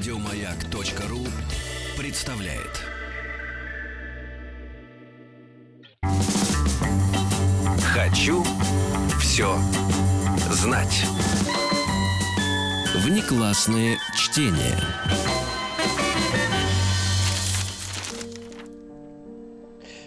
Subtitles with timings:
[0.00, 1.26] Радиомаяк.ру
[1.98, 2.80] представляет.
[7.92, 8.42] Хочу
[9.20, 9.58] все
[10.50, 11.04] знать.
[12.94, 14.74] Внеклассное чтение.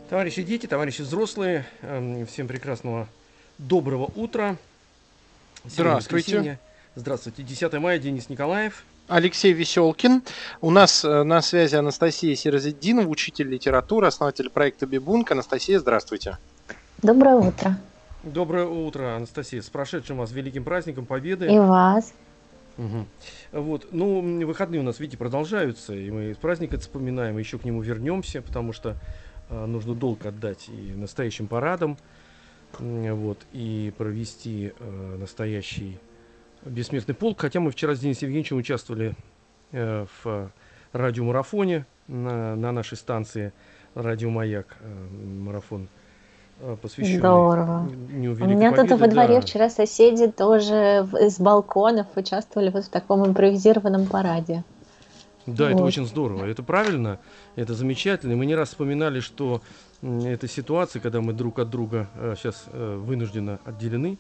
[0.10, 3.08] Товарищи дети, товарищи взрослые, эм, всем прекрасного
[3.60, 4.58] доброго утра.
[5.58, 6.16] Сегодня Здравствуйте.
[6.18, 6.60] воскресенье.
[6.96, 7.44] Здравствуйте.
[7.44, 8.84] 10 мая, Денис Николаев.
[9.08, 10.24] Алексей Веселкин.
[10.62, 15.32] У нас э, на связи Анастасия Сирозиддинова, учитель литературы, основатель проекта Бибунг.
[15.32, 16.38] Анастасия, здравствуйте.
[17.02, 17.78] Доброе утро.
[18.24, 19.62] Доброе утро, Анастасия.
[19.62, 21.54] С прошедшим вас великим праздником Победы.
[21.54, 22.14] И вас.
[22.78, 23.06] Мгм.
[23.52, 27.66] Вот, ну, выходные у нас, видите, продолжаются, и мы праздник это вспоминаем, и еще к
[27.66, 28.96] нему вернемся, потому что
[29.50, 31.98] э, нужно долг отдать и настоящим парадам,
[32.80, 36.00] м, вот, и провести э, настоящий
[36.66, 37.42] бессмертный полк.
[37.42, 39.16] Хотя мы вчера с Денисом Евгеньевичем участвовали
[39.72, 40.52] э, в
[40.92, 43.54] радиомарафоне на, на нашей станции
[43.96, 45.08] Радио Маяк, э,
[45.44, 45.88] марафон
[46.62, 47.88] э, посвященный Здорово.
[47.90, 49.42] Дню У меня тут Победы, во дворе да.
[49.42, 54.64] вчера соседи тоже из балконов участвовали вот в таком импровизированном параде.
[55.46, 55.88] Да, это Вот.
[55.88, 56.46] очень здорово.
[56.46, 57.20] Это правильно,
[57.56, 58.36] это замечательно.
[58.36, 59.62] Мы не раз вспоминали, что
[60.02, 64.20] эта ситуация, когда мы друг от друга сейчас вынужденно отделены,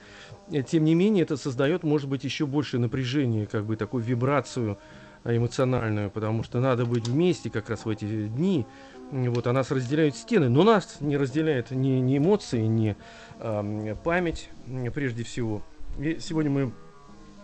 [0.51, 4.77] э, тем не менее это создает, может быть, еще большее напряжение, как бы такую вибрацию
[5.23, 8.65] э, эмоциональную, потому что надо быть вместе как раз в эти дни.
[9.11, 12.95] Вот, а нас разделяют стены, но нас не разделяет ни, ни эмоции, ни
[13.39, 14.49] ам, память,
[14.93, 15.61] прежде всего.
[15.99, 16.71] И сегодня мы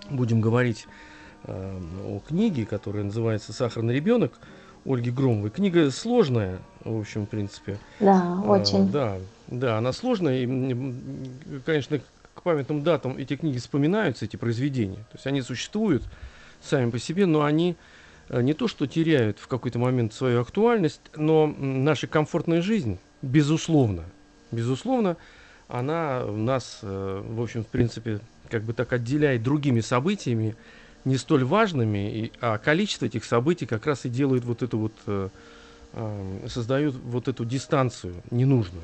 [0.10, 1.09] будем говорить э,
[1.46, 4.34] о книге, которая называется «Сахарный ребенок»
[4.86, 5.50] Ольги Громовой.
[5.50, 7.78] Книга сложная, в общем, в принципе.
[8.00, 8.90] Да, А, очень.
[8.92, 10.44] Да, да, она сложная.
[10.44, 10.94] И,
[11.66, 12.00] конечно,
[12.34, 14.98] к памятным датам эти книги вспоминаются, эти произведения.
[15.12, 16.04] То есть они существуют
[16.62, 17.76] сами по себе, но они
[18.30, 24.04] э, не то что теряют в какой-то момент свою актуальность, но наша комфортная жизнь, безусловно,
[24.52, 25.18] безусловно,
[25.68, 28.20] она нас, э, в общем, в принципе,
[28.50, 30.56] как бы так отделяет другими событиями,
[31.06, 34.94] не столь важными, и, а количество этих событий как раз и делает вот эту вот,
[35.08, 35.30] э,
[35.94, 38.84] э, создают вот эту дистанцию ненужную.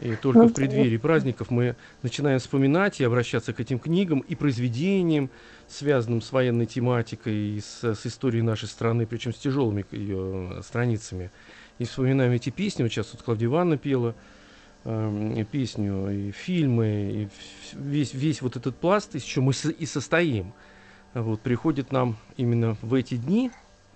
[0.00, 4.34] И только Ну, в преддверии праздников мы начинаем вспоминать и обращаться к этим книгам и
[4.36, 5.28] произведениям,
[5.66, 11.30] связанным с военной тематикой и с, с историей нашей страны, причем с тяжелыми ее страницами.
[11.78, 12.84] И вспоминаем эти песни.
[12.84, 14.14] Вот сейчас вот Клавдия Ивановна пела
[14.84, 17.28] эм, песню, и фильмы, и
[17.74, 20.52] весь, весь вот этот пласт, из чего мы и состоим,
[21.22, 23.50] вот, приходит нам именно в эти дни.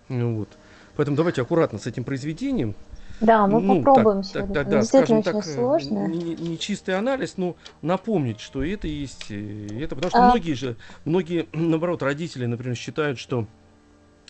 [0.08, 0.48] Ну Вот.
[0.96, 2.74] Поэтому давайте аккуратно с этим произведением.
[3.20, 4.54] Да, мы Ну, попробуем так- сегодня.
[4.54, 6.06] так- да, Действительно скажем очень так, э, сложно.
[6.08, 9.26] Не, не чистый анализ, но напомнить, что это есть.
[9.30, 10.30] э, Это, потому что А.
[10.30, 13.46] многие же, многие, наоборот, родители, например, считают, что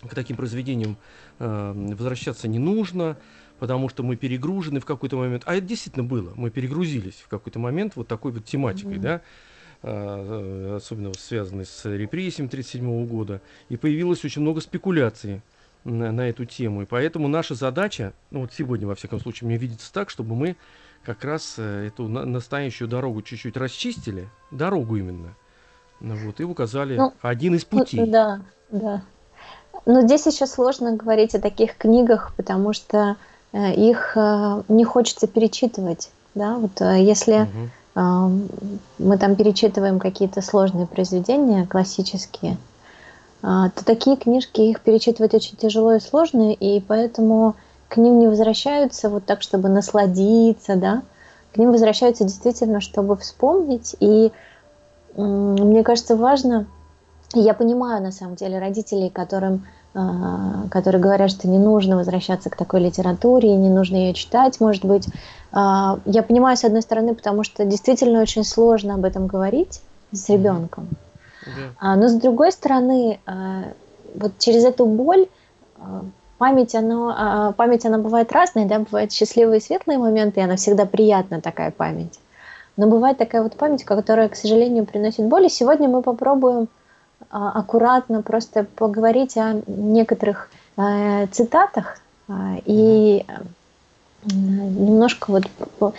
[0.09, 0.97] к таким произведениям
[1.39, 3.17] э, возвращаться не нужно,
[3.59, 5.43] потому что мы перегружены в какой-то момент.
[5.47, 6.33] А это действительно было.
[6.37, 9.01] Мы перегрузились в какой-то момент вот такой вот тематикой, Мгм.
[9.03, 9.21] да,
[9.83, 13.41] особенно вот связанной с репрессиями 1937 года.
[13.69, 15.43] И появилось очень много спекуляций
[15.85, 16.83] на, на эту тему.
[16.83, 20.57] И поэтому наша задача, ну вот сегодня, во всяком случае, мне видится так, чтобы мы
[21.05, 25.35] как раз э, эту на- настоящую дорогу чуть-чуть расчистили, дорогу именно,
[26.01, 28.07] ну вот, и указали Ну, один из Ну, путей.
[28.07, 28.41] Да,
[28.71, 29.03] да.
[29.85, 33.17] Но здесь еще сложно говорить о таких книгах, потому что
[33.53, 36.11] э, их э, не хочется перечитывать.
[36.37, 36.55] Да?
[36.55, 37.71] Вот, э, если Мгм.
[37.95, 42.57] Мы там перечитываем какие-то сложные произведения, классические,
[43.43, 47.55] а, то такие книжки, их перечитывать очень тяжело и сложно, и поэтому
[47.89, 51.03] к ним не возвращаются вот так, чтобы насладиться, да,
[51.53, 54.33] к ним возвращаются действительно, чтобы вспомнить, и
[55.17, 56.67] мне кажется, важно,
[57.35, 62.81] я понимаю, на самом деле, родителей, которым которые говорят, что не нужно возвращаться к такой
[62.81, 65.07] литературе, не нужно ее читать, может быть.
[65.53, 69.83] А, Я понимаю, с одной стороны, потому что действительно очень сложно об этом говорить
[70.13, 70.89] с ребенком.
[71.45, 71.53] Да.
[71.79, 73.65] А, Но с другой стороны, а,
[74.15, 75.27] вот через эту боль
[75.79, 76.05] а,
[76.39, 77.15] память, она,
[77.49, 81.41] а, память, она бывает разной, да, бывают счастливые и светлые моменты, и она всегда приятна,
[81.43, 82.19] такая память.
[82.79, 85.47] Но бывает такая вот память, которая, к сожалению, приносит боль.
[85.47, 86.67] И сегодня мы попробуем а,
[87.33, 91.99] аккуратно просто поговорить о некоторых э, цитатах
[92.29, 95.95] а, и э, немножко вот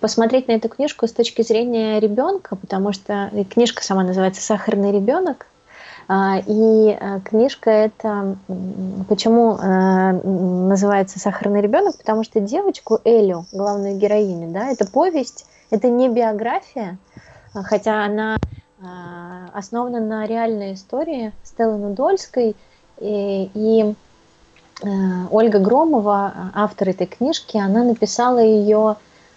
[0.00, 5.46] посмотреть на эту книжку с точки зрения ребенка, потому что книжка сама называется «Сахарный ребенок»,
[6.06, 8.36] а, и э, книжка это
[9.08, 16.08] почему называется «Сахарный ребенок», потому что девочку Элю, главную героиню, да, это повесть, это не
[16.08, 16.98] биография,
[17.54, 18.38] а, хотя она а,
[19.52, 22.56] основана на реальной истории Стеллы Нудольской,
[23.00, 23.94] и, и
[24.82, 24.86] э,
[25.30, 28.96] Ольга Громова, автор этой книжки, она написала ее,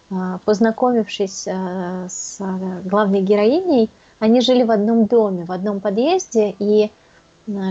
[0.10, 2.38] э, познакомившись с
[2.86, 3.90] главной героиней.
[4.20, 6.92] Они жили в одном доме, в одном подъезде, и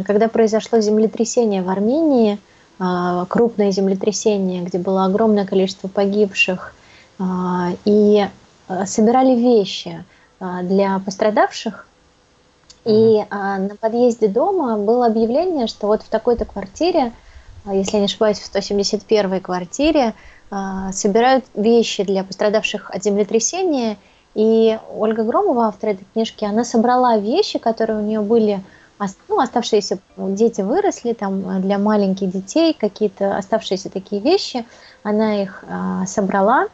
[0.05, 2.39] когда произошло землетрясение в Армении,
[3.29, 6.75] крупное землетрясение, где было огромное количество погибших,
[7.85, 8.29] и
[8.85, 10.05] собирали вещи
[10.41, 11.87] для пострадавших,
[12.87, 17.13] и а, на подъезде дома было объявление, что вот в такой-то квартире,
[17.65, 20.15] а, если я не ошибаюсь, в 171 квартире,
[20.53, 23.97] а, собирают вещи для пострадавших от землетрясения.
[24.37, 28.63] И Ольга Громова, автор этой книжки, она собрала вещи, которые у нее были,
[29.29, 34.65] ну, оставшиеся, дети выросли, там для маленьких детей какие-то оставшиеся такие вещи,
[35.03, 36.69] она их а, собрала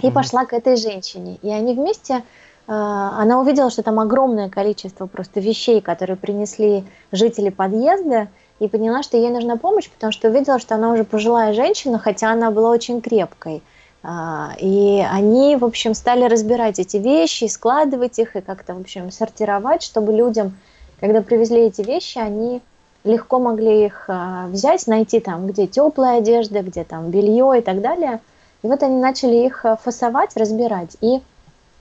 [0.00, 0.12] и mm-hmm.
[0.12, 1.38] пошла к этой женщине.
[1.42, 2.22] И они вместе а,
[2.66, 8.28] она увидела, что там огромное количество просто вещей, которые принесли жители подъезда,
[8.60, 12.30] и поняла, что ей нужна помощь, потому что увидела, что она уже пожилая женщина, хотя
[12.30, 13.62] она была очень крепкой.
[14.02, 19.10] А, и они, в общем, стали разбирать эти вещи, складывать их и как-то, в общем,
[19.10, 20.56] сортировать, чтобы людям,
[21.00, 22.60] когда привезли эти вещи, они
[23.02, 27.80] легко могли их а, взять, найти там, где теплая одежда, где там белье и так
[27.80, 28.20] далее.
[28.62, 30.96] И вот они начали их фасовать, разбирать.
[31.00, 31.20] И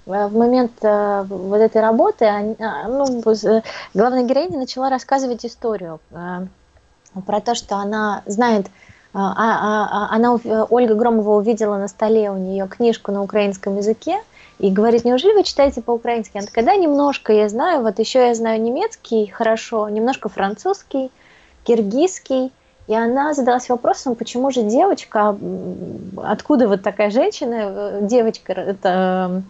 [0.05, 3.61] в момент э, вот этой работы а, ну, э,
[3.93, 5.99] главная героиня начала рассказывать историю
[7.25, 8.67] про то, что она знает,
[9.13, 10.33] а, а, она,
[10.69, 14.19] Ольга Громова увидела на столе у нее книжку на украинском языке
[14.57, 16.37] и говорит, неужели вы читаете по-украински?
[16.37, 21.11] Она такая, да, немножко я знаю, вот еще я знаю немецкий хорошо, немножко французский,
[21.63, 22.51] киргизский,
[22.87, 25.37] и она задалась вопросом, почему же девочка,
[26.17, 29.43] откуда вот такая женщина, девочка, это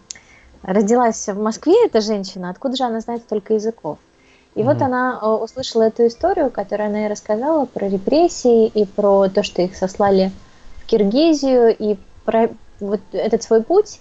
[0.64, 4.00] родилась в Москве эта женщина, откуда же она знает столько языков?
[4.56, 4.64] И mm-hmm.
[4.64, 9.44] вот она э, услышала эту историю, которую она ей рассказала про репрессии и про то,
[9.44, 10.32] что их сослали
[10.82, 12.50] в Киргизию, и про
[12.80, 14.00] вот этот свой путь.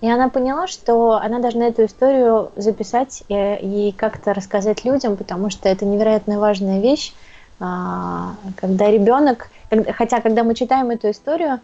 [0.00, 5.48] И она поняла, что она должна эту историю записать и, и как-то рассказать людям, потому
[5.48, 7.12] что это невероятно важная вещь,
[7.60, 9.48] а, когда ребенок,
[9.96, 11.60] хотя когда мы читаем эту историю,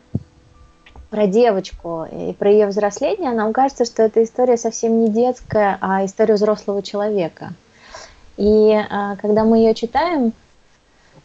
[1.10, 6.04] про девочку и про ее взросление, нам кажется, что эта история совсем не детская, а
[6.04, 7.52] история взрослого человека.
[8.36, 10.32] И а, когда мы ее читаем,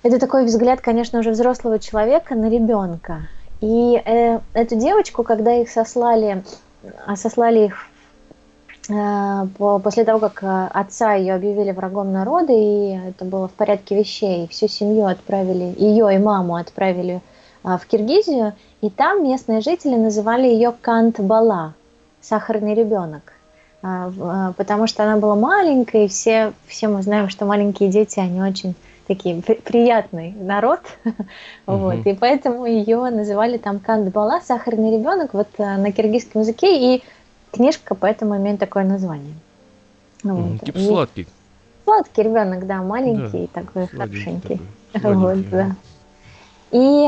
[0.04, 3.28] это такой взгляд, конечно, уже взрослого человека на ребенка.
[3.62, 6.44] И э, эту девочку, когда их сослали,
[7.06, 7.88] а сослали их
[8.90, 13.54] э, по, после того, как э, отца ее объявили врагом народа, и это было в
[13.54, 17.22] порядке вещей, всю семью отправили, ее и маму отправили
[17.64, 18.52] в Киргизию,
[18.84, 21.74] и там местные жители называли ее Кант-Бала,
[22.20, 23.32] сахарный ребенок,
[23.82, 28.20] а, а, потому что она была маленькая, и все, все мы знаем, что маленькие дети,
[28.20, 28.76] они очень
[29.08, 31.14] такие приятный народ, uh-huh.
[31.66, 37.04] вот, и поэтому ее называли там Кант-Бала, сахарный ребенок, вот а, на киргизском языке, и
[37.54, 39.36] книжка поэтому имеет такое название.
[40.24, 40.60] Вот.
[40.60, 41.28] Типа сладкий.
[41.86, 44.60] Сладкий ребенок, да, маленький, да, такой хорошенький.
[44.92, 45.76] Такой, вот, да.
[46.74, 47.08] И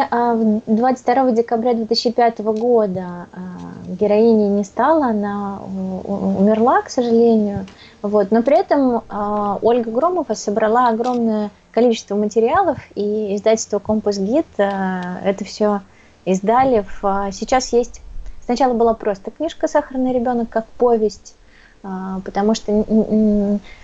[0.67, 3.25] 22 декабря 2005 года
[3.87, 5.59] героини не стала, она
[6.05, 7.65] умерла, к сожалению.
[8.03, 8.29] Вот.
[8.29, 9.01] Но при этом
[9.63, 15.81] Ольга Громова собрала огромное количество материалов, и издательство «Компас Гид» это все
[16.25, 16.85] издали.
[17.31, 18.01] Сейчас есть...
[18.45, 21.35] Сначала была просто книжка «Сахарный ребенок» как повесть,
[21.81, 22.85] потому что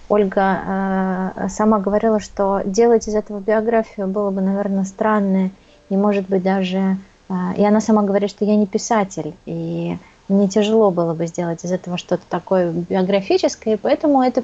[0.07, 5.49] Ольга сама говорила, что делать из этого биографию было бы, наверное, странное
[5.91, 6.97] и, может быть, даже...
[7.29, 9.97] А, и она сама говорит, что я не писатель, и
[10.29, 14.43] мне тяжело было бы сделать из этого что-то такое биографическое, и поэтому это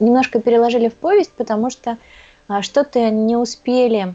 [0.00, 1.96] немножко переложили в повесть, потому что
[2.48, 4.14] а, что-то не успели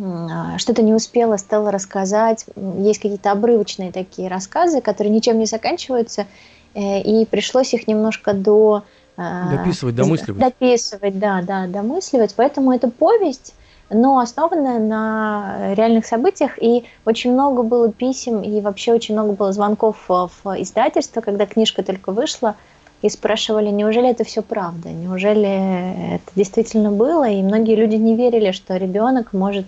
[0.00, 2.46] а, что-то не успела Стелла рассказать.
[2.78, 6.26] Есть какие-то обрывочные такие рассказы, которые ничем не заканчиваются,
[6.74, 8.84] э, и пришлось их немножко до...
[9.16, 10.40] Дописывать, домысливать.
[10.40, 12.34] Дописывать, да, да, домысливать.
[12.36, 13.54] Поэтому эта повесть,
[13.90, 16.62] но основанная на реальных событиях.
[16.62, 21.82] И очень много было писем, и вообще очень много было звонков в издательство, когда книжка
[21.82, 22.54] только вышла,
[23.00, 28.50] и спрашивали, неужели это все правда, неужели это действительно было, и многие люди не верили,
[28.50, 29.66] что ребенок может,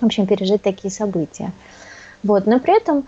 [0.00, 1.52] в общем, пережить такие события.
[2.24, 2.46] Вот.
[2.46, 3.04] Но при этом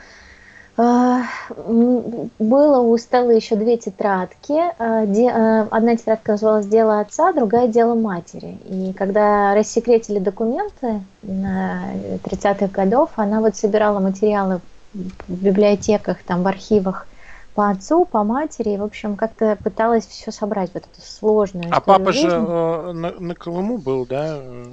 [0.77, 4.53] было у Стеллы еще две тетрадки.
[4.79, 8.59] А, а, одна тетрадка называлась «Дело отца», другая «Дело матери».
[8.69, 11.85] И когда рассекретили документы на
[12.25, 14.61] 30-х годов, она вот собирала материалы
[14.93, 17.07] в библиотеках, там, в архивах
[17.55, 21.81] по отцу, по матери, и, в общем, как-то пыталась все собрать, вот эту сложную А
[21.81, 22.45] папа же жизни.
[22.47, 24.37] э, на, на Колыму был, да?
[24.37, 24.65] э?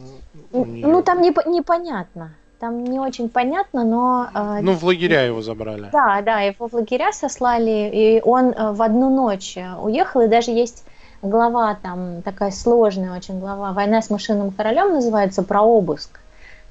[0.51, 4.29] Ну, там непо- непонятно, там не очень понятно, но...
[4.33, 5.89] э, Ну, в лагеря его забрали.
[5.91, 10.29] Да, да, его в лагеря сослали, и он э, в одну ночь э, уехал, и
[10.29, 10.85] даже есть
[11.21, 16.21] глава там, такая сложная очень глава, «Война с мышиным королем» называется, про обыск,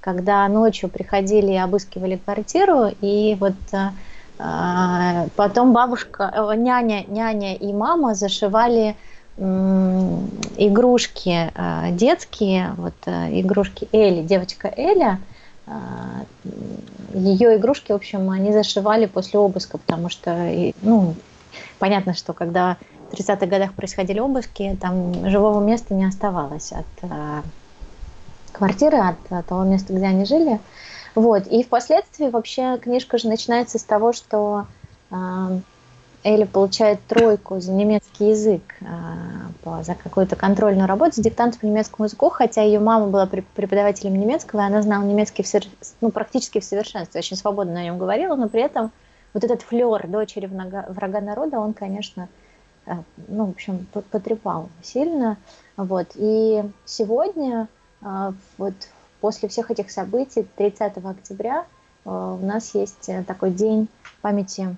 [0.00, 3.52] когда ночью приходили и обыскивали квартиру, и вот
[5.36, 8.96] потом бабушка, няня, няня и мама зашивали
[10.56, 11.52] игрушки
[11.92, 15.18] детские, вот игрушки Эли, девочка Эля,
[17.14, 20.50] ее игрушки, в общем, они зашивали после обыска, потому что,
[20.82, 21.14] ну,
[21.78, 22.76] понятно, что когда
[23.10, 27.42] в 30-х годах происходили обыски, там живого места не оставалось от а,
[28.52, 30.60] квартиры, от, а, того места, где они жили.
[31.14, 31.46] Вот.
[31.46, 34.66] И впоследствии вообще книжка же начинается с того, что
[35.10, 35.58] а,
[36.24, 41.66] Элли получает тройку за немецкий язык а, по- за какую-то контрольную работу с диктантом по
[41.66, 45.52] немецкому языку, хотя ее мама была преп- преподавателем немецкого, и она знала немецкий в
[46.00, 48.92] ну, практически в совершенстве, очень свободно на нем говорила, но при этом
[49.34, 52.28] вот этот флер дочери врага, врага народа, он, конечно,
[52.86, 52.92] э,
[53.28, 55.38] ну, в общем, по- потрепал сильно.
[55.76, 56.08] Вот.
[56.14, 57.66] И сегодня,
[58.00, 58.74] а, вот
[59.20, 61.64] после всех этих событий, 30 октября,
[62.04, 63.88] а, у нас есть э, такой день
[64.20, 64.76] памяти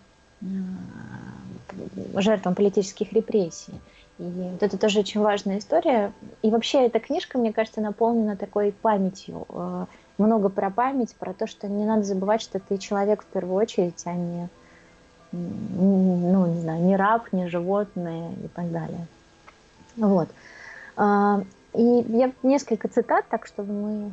[2.15, 3.75] жертвам политических репрессий.
[4.19, 6.13] И вот это тоже очень важная история.
[6.43, 9.47] И вообще эта книжка, мне кажется, наполнена такой памятью.
[9.49, 9.87] э,
[10.19, 14.01] Много про память, про то, что не надо забывать, что ты человек в первую очередь,
[14.07, 14.49] а не,
[15.33, 19.07] ну, не знаю, не раб, не животное и так далее.
[19.97, 20.29] Вот.
[20.97, 24.13] А, И я несколько цитат, так чтобы мы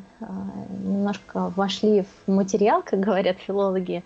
[0.84, 4.02] немножко вошли в материал, как говорят филологи.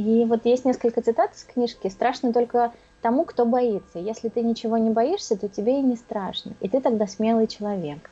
[0.00, 1.88] И вот есть несколько цитат из книжки.
[1.88, 3.98] Страшно только тому, кто боится.
[3.98, 6.54] Если ты ничего не боишься, то тебе и не страшно.
[6.60, 8.10] И ты тогда смелый человек.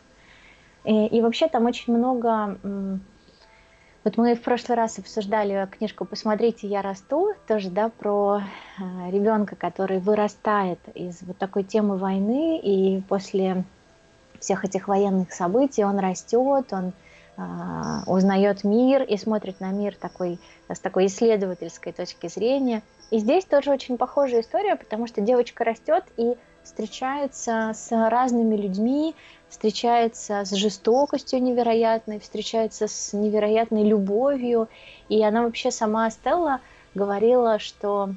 [0.84, 2.58] И, и вообще там очень много...
[4.04, 9.56] Вот мы в прошлый раз обсуждали книжку «Посмотрите, я расту», тоже, да, про э, ребенка,
[9.56, 13.64] который вырастает из вот такой темы войны, и после
[14.38, 16.92] всех этих военных событий он растет, он
[18.06, 22.82] узнает мир и смотрит на мир такой, с такой исследовательской точки зрения.
[23.10, 29.14] И здесь тоже очень похожая история, потому что девочка растет и встречается с разными людьми,
[29.48, 34.68] встречается с жестокостью невероятной, встречается с невероятной любовью.
[35.08, 36.60] И она вообще сама Стелла
[36.94, 38.10] говорила, что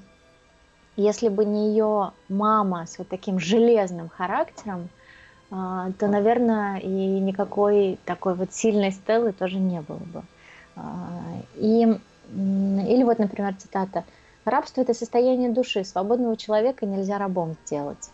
[0.96, 5.01] если бы не ее мама с вот таким железным характером, а,
[5.52, 10.24] то, наверное, и никакой такой вот сильной Стеллы тоже не было бы.
[10.78, 11.12] А,
[11.58, 11.84] И,
[12.34, 14.06] или вот, например, цитата.
[14.46, 15.84] «Рабство– это состояние души.
[15.84, 18.10] Свободного человека нельзя рабом сделать».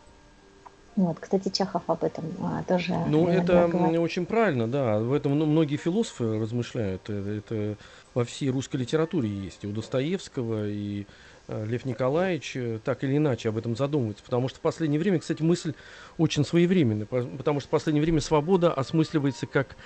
[0.96, 4.00] Вот, кстати, Чехов об этом а, тоже Ну, иногда это говорит.
[4.00, 4.98] очень правильно, да.
[4.98, 7.08] В этом ну, многие философы размышляют.
[7.08, 7.78] Это, это
[8.16, 9.64] во всей русской литературе есть.
[9.64, 11.06] И у Достоевского, и э,
[11.48, 14.24] Лев Николаевич э, так или иначе об этом задумывается.
[14.24, 15.74] Потому что в последнее время, кстати, мысль
[16.18, 17.06] очень своевременная.
[17.06, 19.78] по- Потому что в последнее время свобода осмысливается как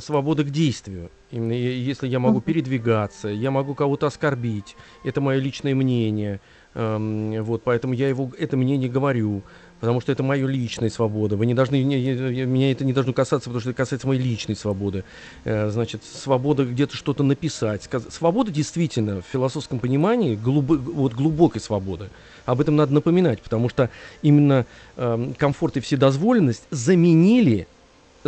[0.00, 1.10] свобода к действию.
[1.30, 6.40] Именно если я могу передвигаться, я могу кого-то оскорбить, это мое личное мнение.
[6.74, 9.42] эм, Вот, поэтому я его это мнение говорю.
[9.80, 11.36] Потому что это моя личная свобода.
[11.36, 14.20] Вы не должны, не- не- меня это не должно касаться, потому что это касается моей
[14.20, 15.04] личной свободы.
[15.44, 17.88] Э, Значит, свобода где-то что-то написать.
[18.10, 22.08] Свобода действительно в философском понимании, глубо- вот глубокой свободы.
[22.44, 23.90] Об этом надо напоминать, потому что
[24.22, 24.66] именно
[24.96, 27.68] эм, комфорт и вседозволенность заменили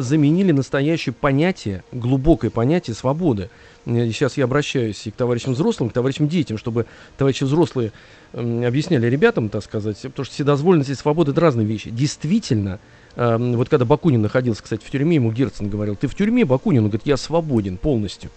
[0.00, 3.50] заменили настоящее понятие, глубокое понятие свободы.
[3.87, 7.92] Э, Сейчас я обращаюсь и к товарищам взрослым, и к товарищам детям, чтобы товарищи взрослые
[8.33, 11.90] объясняли ребятам, так сказать, потому что вседозволенность и свобода– это разные вещи.
[11.90, 12.78] Действительно,
[13.16, 16.85] эм, вот когда Бакунин находился, кстати, в тюрьме, ему Герцен говорил, ты в тюрьме, Бакунин?
[16.85, 18.30] Он говорит, я свободен полностью.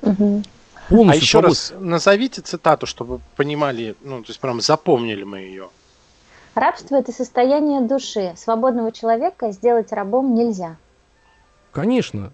[0.00, 0.44] Мгм.
[0.88, 1.48] Полностью А еще свободен.
[1.50, 5.68] раз назовите цитату, чтобы понимали, ну, то есть прям запомнили мы ее.
[6.54, 8.32] Рабство– это состояние души.
[8.36, 10.76] Свободного человека сделать рабом нельзя.
[11.74, 12.32] Конечно.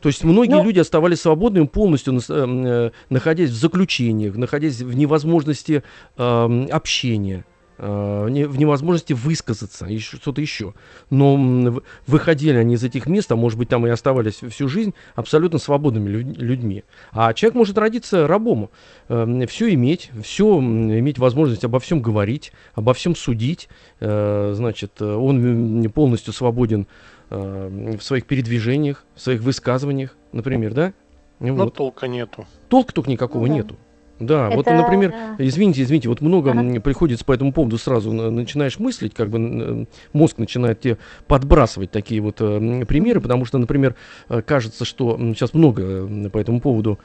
[0.00, 4.96] То есть многие Ну- люди оставались свободными полностью, эм, э, находясь в заключениях, находясь в
[4.96, 5.82] невозможности
[6.16, 7.44] эм, общения,
[7.76, 10.72] э, не- в невозможности высказаться, ш- что-то еще.
[11.10, 15.58] Но выходили они из этих мест, а может быть там и оставались всю жизнь абсолютно
[15.58, 16.84] свободными лю- людьми.
[17.12, 18.70] А человек может родиться рабом,
[19.08, 23.68] все иметь, все иметь возможность обо всем говорить, обо всем судить.
[24.00, 26.86] Э, Значит, э, он полностью свободен
[27.30, 30.92] э, в своих передвижениях, в своих высказываниях, например, да?
[31.40, 31.74] И Но вот.
[31.74, 32.46] толка нету.
[32.68, 33.54] Толка только никакого Ну да.
[33.54, 33.76] нету.
[34.20, 36.80] Да, Это, вот, например, э, извините, извините, вот много Ага.
[36.80, 41.90] приходится по этому поводу сразу на- начинаешь мыслить, как бы м, мозг начинает тебе подбрасывать
[41.90, 43.94] такие вот э, примеры, потому что, например,
[44.28, 46.98] э, кажется, что сейчас много э, по этому поводу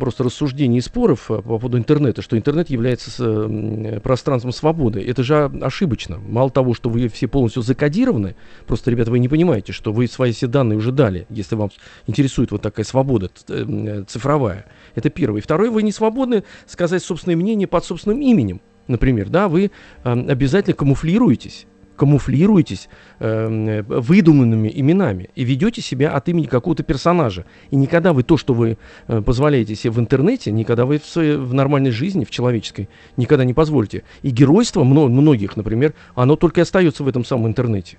[0.00, 5.00] просто рассуждений и споров э, по поводу интернета, что интернет является с, э, пространством свободы.
[5.06, 6.18] Это же ошибочно.
[6.18, 8.34] Мало того, что вы все полностью закодированы,
[8.66, 11.70] просто, ребята, вы не понимаете, что вы свои все данные уже дали, если вам
[12.08, 14.66] интересует вот такая свобода э, цифровая.
[14.96, 15.40] Это первое.
[15.40, 18.60] И второе, вы не свободны сказать собственное мнение под собственным именем.
[18.88, 19.70] Например, да, вы
[20.04, 21.66] э, обязательно камуфлируетесь,
[21.96, 27.44] камуфлируетесь э, выдуманными именами и ведете себя от имени какого-то персонажа.
[27.70, 31.36] И никогда вы то, что вы э, позволяете себе в интернете, никогда вы в, своей-
[31.36, 34.02] в нормальной жизни, в человеческой, никогда не позволите.
[34.22, 37.98] И геройство мно- многих, например, оно только и остается в этом самом интернете.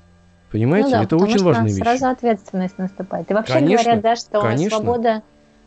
[0.51, 0.87] Понимаете?
[0.89, 1.77] Ну да, Это очень важная вещь.
[1.81, 3.31] Сразу ответственность наступает.
[3.31, 4.77] И вообще Конечно, говорят, да, что конечно.
[4.77, 5.23] свобода,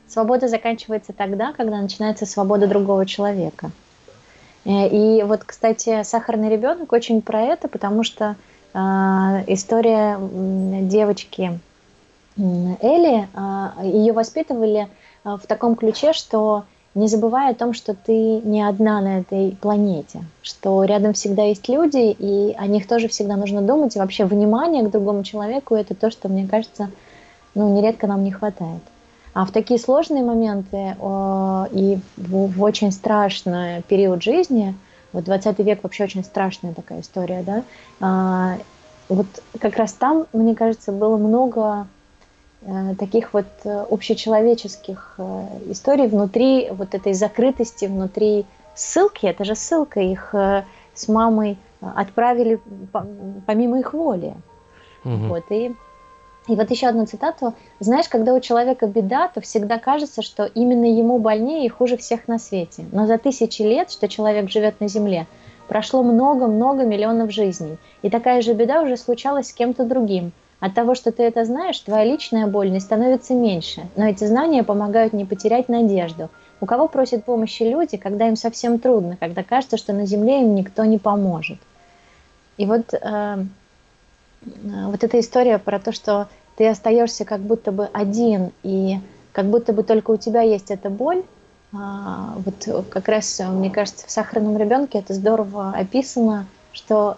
[0.08, 3.70] свобода заканчивается тогда, когда начинается свобода другого человека.
[4.64, 8.36] Э, И вот, кстати, сахарный ребенок очень про это, потому что
[8.72, 8.78] э,
[9.46, 10.18] история
[10.88, 11.58] девочки
[12.36, 13.28] Элли,
[13.84, 14.88] ее воспитывали
[15.24, 19.56] э, в таком ключе, что не забывай о том, что ты не одна на этой
[19.60, 24.24] планете, что рядом всегда есть люди, и о них тоже всегда нужно думать, и вообще
[24.24, 26.90] внимание к другому человеку это то, что, мне кажется,
[27.54, 28.82] ну, нередко нам не хватает.
[29.34, 34.74] А в такие сложные моменты о, и в, в очень страшный период жизни,
[35.12, 37.64] вот 20 век вообще очень страшная такая история, да,
[38.00, 38.58] а,
[39.08, 41.88] вот как раз там, мне кажется, было много
[42.62, 49.54] э, таких вот э, общечеловеческих э, историй внутри вот этой закрытости, внутри ссылки, это же
[49.56, 50.64] ссылка, их э,
[50.94, 52.60] с мамой э, отправили
[52.92, 53.06] по-
[53.46, 54.34] помимо их воли.
[55.04, 55.28] Мгм.
[55.28, 55.74] Вот, и,
[56.46, 57.54] и вот еще одну цитату.
[57.80, 62.28] Знаешь, когда у человека беда, то всегда кажется, что именно ему больнее и хуже всех
[62.28, 62.84] на свете.
[62.92, 65.26] Но за тысячи лет, что человек живет на Земле,
[65.68, 67.78] прошло много-много миллионов жизней.
[68.02, 70.32] И такая же беда уже случалась с кем-то другим.
[70.60, 73.82] От того, что ты это знаешь, твоя личная боль не становится меньше.
[73.96, 76.28] Но эти знания помогают не потерять надежду.
[76.60, 80.54] У кого просят помощи люди, когда им совсем трудно, когда кажется, что на Земле им
[80.54, 81.58] никто не поможет.
[82.56, 83.44] И вот э,
[84.62, 88.98] вот эта история про то, что ты остаешься как будто бы один, и
[89.32, 91.24] как будто бы только у тебя есть эта боль,
[91.72, 97.16] а, вот как раз, э, мне кажется, в «Сахарном ребенке» это здорово описано, что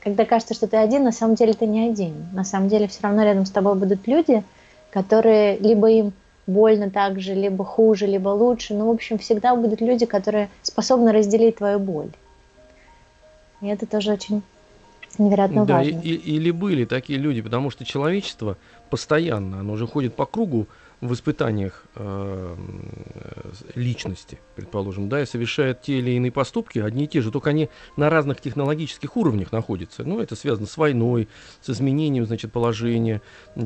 [0.00, 2.28] когда кажется, что ты один, на самом деле ты не один.
[2.32, 4.44] На самом деле все равно рядом с тобой будут люди,
[4.92, 6.12] которые либо им
[6.46, 8.74] больно так же, либо хуже, либо лучше.
[8.74, 12.10] Ну, в общем, всегда будут люди, которые способны разделить твою боль.
[13.60, 14.42] И это тоже очень
[15.18, 16.06] невероятно Да, и- важно.
[16.08, 18.56] и- или были такие люди, потому что человечество
[18.90, 20.68] постоянно, оно уже ходит по кругу
[21.02, 22.56] в испытаниях э,
[23.14, 27.50] э, личности, предположим, да, и совершает те или иные поступки, одни и те же, только
[27.50, 30.04] они на разных технологических уровнях находятся.
[30.04, 31.28] Ну, это связано с войной,
[31.60, 33.20] с изменением, значит, положения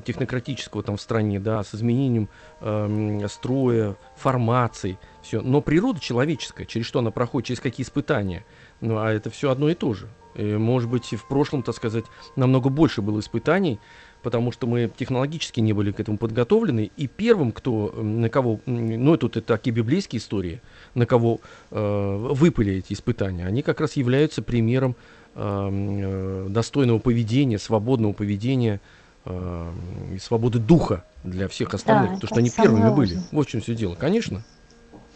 [0.04, 2.28] технократического там в стране, да, с изменением
[2.60, 5.40] эм, строя, формаций, все.
[5.40, 8.44] Но природа человеческая, через что она проходит, через какие испытания,
[8.80, 10.08] ну, а это все одно и то же.
[10.34, 12.04] И, может быть, и в прошлом, так сказать,
[12.36, 13.80] намного больше было испытаний,
[14.22, 16.90] потому что мы технологически не были к этому подготовлены.
[16.96, 20.60] И первым, кто, на кого, ну, тут это такие библейские истории,
[20.94, 21.40] на кого
[21.70, 24.96] э, выпали эти испытания, они как раз являются примером
[25.34, 28.80] э, э, достойного поведения, свободного поведения
[29.24, 29.72] э,
[30.14, 33.14] и свободы духа для всех остальных, потому это что они первыми были.
[33.14, 33.28] важное.
[33.32, 33.94] Вот в чем все дело.
[33.94, 34.42] Конечно,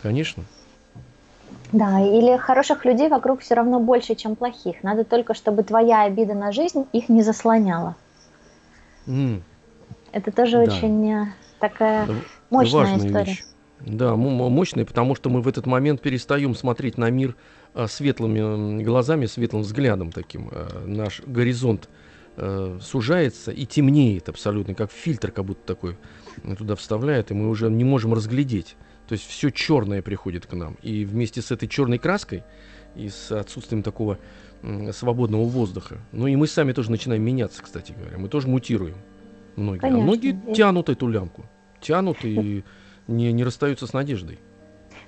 [0.03, 0.45] конечно.
[1.75, 4.85] Да, или хороших людей вокруг все равно больше, чем плохих.
[4.85, 7.97] Надо только, чтобы твоя обида на жизнь их не заслоняла.
[9.09, 9.43] М.
[10.13, 10.63] Это тоже Да.
[10.73, 11.27] очень э,
[11.59, 12.15] такая Да,
[12.51, 13.25] мощная важная история.
[13.25, 13.45] вещь.
[13.81, 17.35] Да, мощная, потому что мы в этот момент перестаем смотреть на мир
[17.75, 20.53] а, светлыми глазами, светлым взглядом таким.
[20.87, 21.89] Наш горизонт
[22.37, 25.97] э, сужается и темнеет абсолютно, как фильтр, как будто такой
[26.45, 28.77] э, туда вставляет, и мы уже не можем разглядеть.
[29.09, 30.77] То есть все черное приходит к нам.
[30.83, 32.43] И вместе с этой черной краской
[32.97, 34.19] и с отсутствием такого
[34.93, 35.99] свободного воздуха.
[36.13, 38.17] Ну и мы сами тоже начинаем меняться, кстати говоря.
[38.19, 38.97] Мы тоже мутируем.
[39.57, 39.81] Многие.
[39.81, 40.01] Конечно.
[40.01, 41.45] А многие тянут эту лямку.
[41.81, 42.65] Тянут и
[43.07, 44.39] не, не расстаются с надеждой.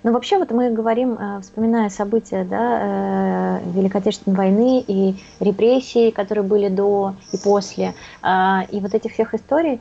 [0.02, 6.11] Ну, вообще, вот мы говорим, э, вспоминая события да, э, Великой Отечественной войны и репрессии,
[6.11, 9.80] которые были до и после, э, и вот этих всех историй,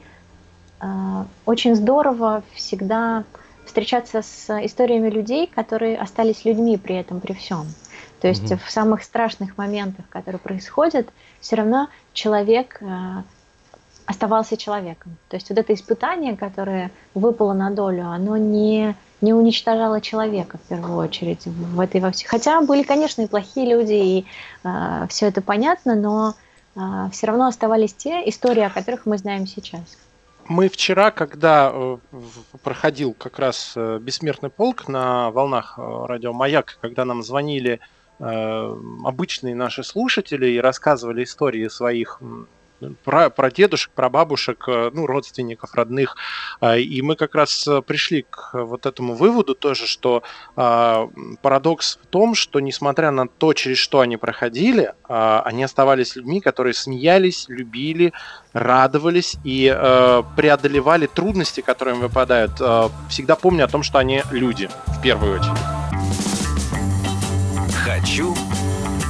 [1.45, 3.23] очень здорово всегда
[3.65, 7.67] встречаться с историями людей, которые остались людьми при этом, при всем.
[8.21, 8.60] То есть Мгм.
[8.60, 11.08] в самых страшных моментах, которые происходят,
[11.41, 12.88] все равно человек э,
[14.06, 15.17] оставался человеком.
[15.30, 20.62] То есть вот это испытание, которое выпало на долю, оно не, не уничтожало человека в
[20.62, 22.28] первую очередь в этой во всей.
[22.28, 24.25] Хотя были, конечно, и плохие люди, и
[24.63, 26.36] э, все это понятно, но
[26.75, 29.97] э, все равно оставались те истории, о которых мы знаем сейчас.
[30.48, 31.98] Мы вчера, когда э,
[32.62, 37.80] проходил как раз э, бессмертный полк на волнах э, радио Маяк, когда нам звонили
[38.18, 42.22] обычные наши слушатели и рассказывали истории своих
[43.04, 46.16] про, про дедушек, про бабушек, э, ну, родственников, родных.
[46.60, 50.24] А, и мы как раз э, пришли к вот этому выводу тоже, что
[50.56, 56.74] парадокс в том, что несмотря на то, через что они проходили, они оставались людьми, которые
[56.74, 58.14] смеялись, любили,
[58.54, 59.68] радовались и
[60.36, 62.54] преодолевали трудности, которые им выпадают,
[63.10, 65.58] всегда помня о том, что они люди, в первую очередь.
[67.84, 68.36] Хочу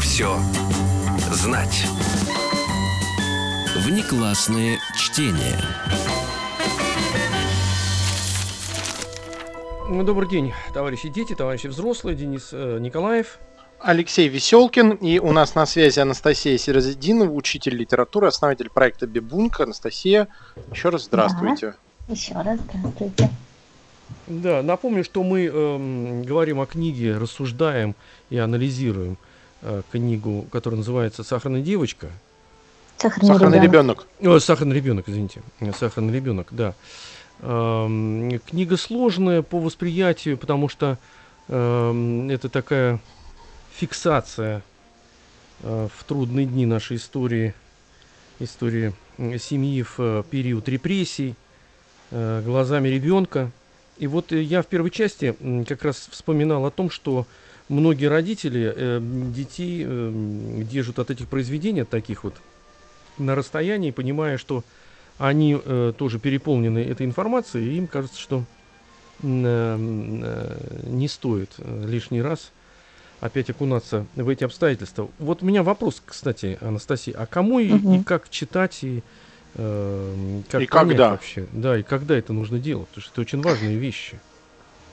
[0.02, 0.36] все
[1.32, 1.88] знать.
[3.86, 5.60] Внеклассное чтение.
[9.88, 13.38] Ну, добрый день, товарищи дети, товарищи взрослые, Денис э, Николаев.
[13.80, 19.66] Алексей Веселкин, и у нас на связи Анастасия Серозидинова, учитель литературы, основатель проекта Бибунка.
[19.66, 20.30] Анастасия,
[20.72, 21.76] еще раз здравствуйте.
[22.08, 23.30] Да, еще раз здравствуйте.
[24.26, 27.94] Да, напомню, что мы э, говорим о книге, рассуждаем
[28.32, 29.20] и анализируем
[29.62, 32.10] э, книгу, которая называется «Сахарная девочка»,
[32.98, 34.08] Сахарный, Сахарный ребенок.
[34.20, 34.36] ребенок.
[34.36, 35.42] О, сахарный ребенок, извините.
[35.78, 36.74] Сахарный ребенок, да.
[37.42, 40.98] Эм, книга сложная по восприятию, потому что
[41.50, 43.00] эм, это такая
[43.76, 44.64] фиксация
[45.62, 47.54] э, в трудные дни нашей истории,
[48.40, 51.36] истории семьи в э, период репрессий,
[52.12, 53.52] э, глазами ребенка.
[53.98, 55.36] И вот я в первой части
[55.68, 57.28] как раз вспоминал о том, что
[57.68, 62.36] многие родители э, детей э, держат от этих произведений, от таких вот
[63.18, 64.64] на расстоянии, понимая, что
[65.18, 68.44] они э, тоже переполнены этой информацией, и им кажется, что
[69.24, 72.52] э, э, не стоит э, лишний раз
[73.22, 75.08] опять окунаться в эти обстоятельства.
[75.20, 77.96] Вот у меня вопрос, кстати, Анастасия, а кому и, угу.
[77.96, 79.04] и как читать и
[79.56, 81.48] э, как и когда вообще?
[81.54, 84.20] Да, и когда это нужно делать, потому что это очень важные вещи.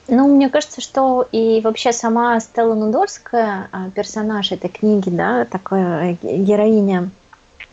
[0.07, 6.17] Ну, мне кажется, что и вообще сама Стелла Нудорская, а, персонаж этой книги, да, такая
[6.21, 7.09] э, героиня,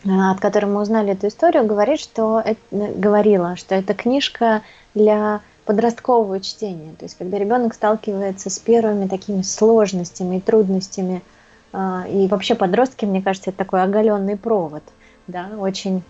[0.03, 4.63] от которой мы узнали эту историю, говорит, что это, говорила, что это книжка
[4.95, 6.93] для подросткового чтения.
[6.97, 11.21] То есть, когда ребенок сталкивается с первыми такими сложностями и трудностями,
[11.71, 14.83] а, и вообще подростки, мне кажется, это такой оголенный провод,
[15.27, 16.03] да, очень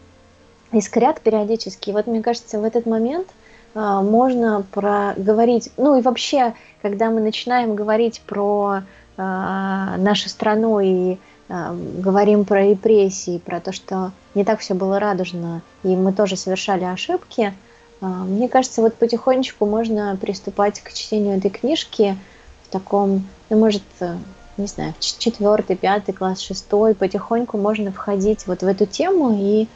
[0.72, 1.90] искрят периодически.
[1.90, 3.28] И вот мне кажется, в этот момент
[3.76, 8.84] а, можно проговорить, ну и вообще, когда мы начинаем говорить про
[9.18, 11.18] а, нашу страну и
[11.52, 16.86] говорим про репрессии, про то, что не так все было радужно, и мы тоже совершали
[16.86, 17.54] ошибки,
[18.00, 22.18] а, мне кажется, вот потихонечку можно приступать к чтению этой книжки
[22.64, 24.16] в таком, ну, может, э,
[24.58, 29.68] не знаю, в четвертый, пятый класс, шестой, потихоньку можно входить вот в эту тему и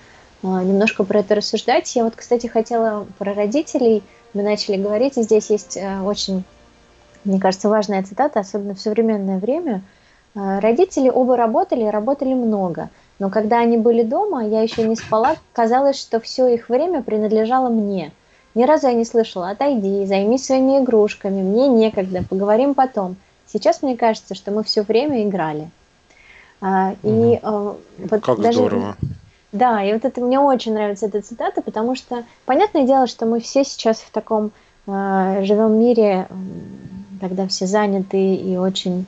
[0.44, 1.94] а, немножко про это рассуждать.
[1.96, 4.02] Я вот, кстати, хотела про родителей,
[4.34, 6.44] мы начали говорить, и здесь есть э, очень,
[7.26, 9.84] мне кажется, важная цитата, особенно в современное время–
[10.36, 12.90] родители оба работали, работали много.
[13.20, 17.70] Но когда они были дома, я еще не спала, казалось, что все их время принадлежало
[17.70, 18.12] мне.
[18.54, 23.16] Ни разу я не слышала «отойди, займись своими игрушками, мне некогда, поговорим потом».
[23.48, 25.70] Сейчас мне кажется, что мы все время играли.
[26.62, 27.78] А, и угу.
[27.98, 28.98] вот как даже, здорово.
[29.52, 33.40] Да, и вот это мне очень нравится эта цитата, потому что понятное дело, что мы
[33.40, 34.52] все сейчас в таком
[34.88, 36.28] э, живем мире,
[37.22, 39.06] когда все заняты и очень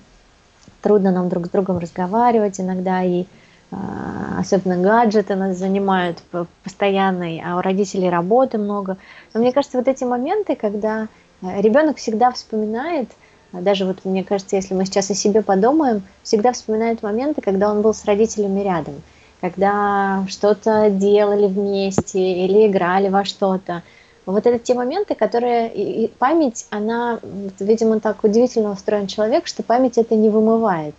[0.88, 3.26] трудно нам друг с другом разговаривать иногда, и
[3.72, 6.24] а, особенно гаджеты нас занимают
[6.64, 8.98] постоянно, а у родителей работы много.
[9.34, 11.10] Но мне кажется, вот эти моменты, когда
[11.42, 13.10] э, ребенок всегда вспоминает,
[13.52, 17.70] а, даже вот мне кажется, если мы сейчас о себе подумаем, всегда вспоминает моменты, когда
[17.70, 18.96] он был с родителями рядом,
[19.42, 23.84] когда что-то делали вместе или играли во что-то.
[24.28, 25.74] Вот это те моменты, которые...
[25.74, 27.20] И память, она,
[27.60, 30.96] видимо, так удивительно устроен человек, что память это не вымывает.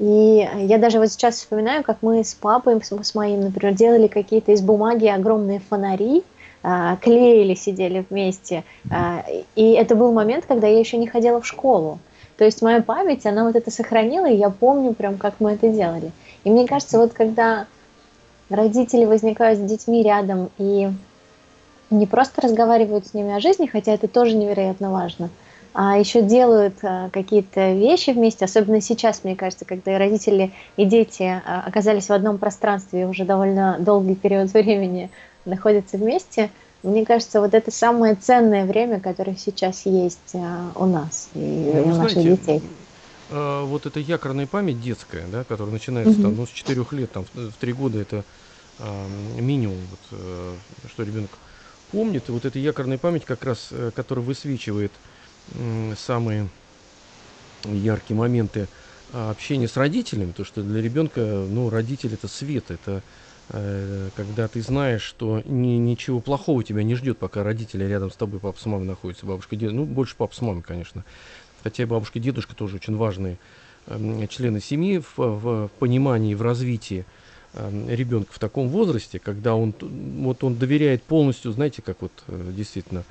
[0.00, 4.50] И я даже вот сейчас вспоминаю, как мы с папой, с моим, например, делали какие-то
[4.50, 6.24] из бумаги огромные фонари,
[6.64, 8.64] а, клеили, сидели вместе.
[8.90, 12.00] А, и это был момент, когда я еще не ходила в школу.
[12.36, 15.68] То есть моя память, она вот это сохранила, и я помню прям, как мы это
[15.68, 16.10] делали.
[16.42, 17.66] И мне кажется, вот когда
[18.50, 20.90] родители возникают с детьми рядом и
[21.92, 25.30] не просто разговаривают с ними о жизни, хотя это тоже невероятно важно,
[25.74, 30.84] а еще делают а, какие-то вещи вместе, особенно сейчас, мне кажется, когда и родители, и
[30.84, 35.10] дети а, оказались в одном пространстве уже довольно долгий период времени
[35.44, 36.50] находятся вместе,
[36.82, 41.84] мне кажется, вот это самое ценное время, которое сейчас есть а, у нас и Ну,
[41.84, 42.62] у наших знаете, детей.
[43.30, 46.40] Вот эта якорная память детская, да, которая начинается там, Мгм.
[46.40, 48.24] ну, с 4 лет, там, в 3 года это
[48.78, 50.56] минимум, вот, э,
[50.88, 51.38] что ребенок
[51.92, 52.28] помнит.
[52.28, 54.92] И вот эта якорная память как раз, э, которая высвечивает
[55.96, 56.48] самые
[57.64, 58.68] яркие моменты
[59.12, 63.02] а, общения с родителями, то что для ребенка, ну, родитель это свет, это
[63.50, 68.16] э, когда ты знаешь, что ни, ничего плохого тебя не ждет, пока родители рядом с
[68.16, 71.04] тобой, папа с мамой находятся, бабушка, дедушка, ну, больше папа с мамой, конечно.
[71.62, 73.38] Хотя и бабушка дедушка тоже очень важные
[74.28, 77.04] члены семьи в, в понимании, в развитии
[77.54, 83.04] ребенка в таком возрасте, когда он, вот он доверяет полностью, знаете, как вот э, действительно,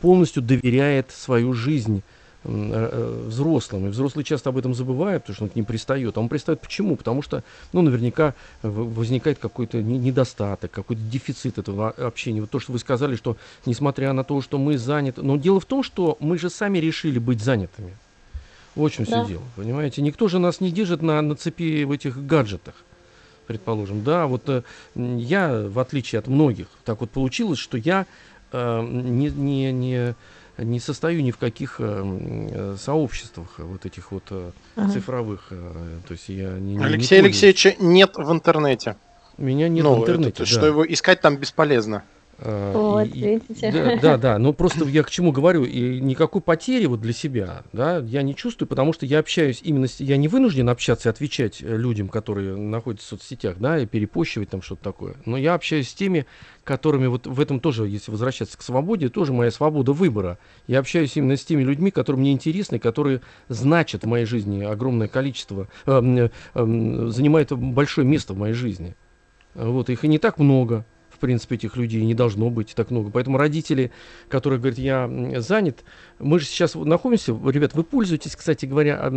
[0.00, 2.02] полностью доверяет свою жизнь
[2.44, 3.86] э, э, взрослым.
[3.86, 6.16] И взрослые часто об этом забывают, потому что он к ним пристает.
[6.16, 6.96] А он пристает почему?
[6.96, 7.42] Потому что,
[7.72, 12.40] ну, наверняка возникает какой-то не- недостаток, какой-то дефицит этого общения.
[12.40, 15.22] Вот то, что вы сказали, что несмотря на то, что мы заняты...
[15.22, 17.96] Но дело в том, что мы же сами решили быть занятыми.
[18.74, 19.24] Вот в чем Да.
[19.24, 20.02] все дело, понимаете?
[20.02, 22.74] Никто же нас не держит на, на цепи в этих гаджетах,
[23.46, 24.02] предположим.
[24.04, 24.62] Да, вот э,
[24.94, 28.06] я, в отличие от многих, так вот получилось, что я
[28.52, 30.14] э, не, не, не,
[30.58, 32.02] не состою ни в каких э,
[32.50, 34.92] э, сообществах вот этих вот э, Ага.
[34.92, 35.48] цифровых.
[35.50, 37.42] э, То есть я не, не- не Алексея пользуюсь.
[37.44, 38.96] Алексеевича нет в интернете.
[39.38, 40.30] Меня нет ну, в интернете.
[40.30, 40.46] это- да.
[40.46, 42.02] что его искать там бесполезно.
[42.44, 43.70] Вот, и- и- видите?
[43.70, 47.62] Да, да, да, но просто я к чему говорю, и никакой потери вот для себя,
[47.72, 51.10] да, я не чувствую, потому что я общаюсь именно, с, я не вынужден общаться и
[51.10, 55.54] отвечать э, людям, которые находятся в соцсетях, да, и перепощивать там что-то такое, но я
[55.54, 56.26] общаюсь с теми,
[56.64, 60.38] которыми вот в этом тоже, если возвращаться к свободе, тоже моя свобода выбора.
[60.66, 65.08] Я общаюсь именно с теми людьми, которые мне интересны, которые значат в моей жизни огромное
[65.08, 68.94] количество, э, э, занимают большое место в моей жизни.
[69.54, 70.84] Вот, их и не так много,
[71.22, 73.10] принципе, этих людей не должно быть так много.
[73.10, 73.90] Поэтому родители,
[74.28, 75.84] которые говорят, я занят,
[76.18, 79.10] мы же сейчас находимся, ребят, вы пользуетесь, кстати говоря,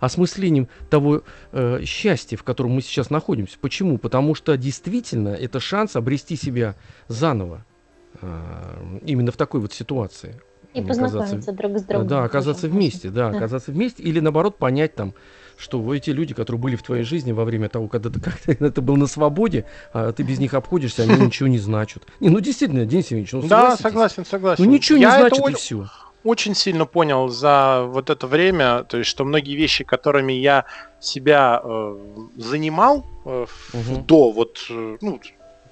[0.00, 3.56] осмыслением того э, счастья, в котором мы сейчас находимся.
[3.60, 3.98] Почему?
[3.98, 6.74] Потому что действительно это шанс обрести себя
[7.08, 7.64] заново.
[8.20, 10.40] э, именно в такой вот ситуации.
[10.72, 12.08] И познакомиться друг с другом.
[12.08, 13.36] да, оказаться вместе, да, Да.
[13.36, 15.14] оказаться вместе, или наоборот понять там,
[15.56, 18.80] что эти люди, которые были в твоей жизни во время того, когда ты как-то это
[18.82, 22.02] был на свободе, а ты без них обходишься, они ничего не значат.
[22.20, 24.64] Не, ну действительно, Денис Евгеньевич, ну да, согласен, согласен.
[24.64, 25.86] Ну ничего не Я значит и все.
[26.24, 30.64] очень сильно понял за вот это время, то есть что многие вещи, которыми я
[31.00, 31.96] себя э,
[32.36, 34.04] занимал э, Мгм.
[34.06, 35.20] до вот э, ну,